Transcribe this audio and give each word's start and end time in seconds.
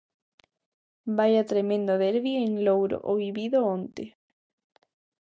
Vaia 1.19 1.43
tremendo 1.51 1.93
derbi 2.03 2.33
en 2.45 2.51
Louro 2.65 2.97
o 3.09 3.11
vivido 3.23 3.59
onte. 3.75 4.05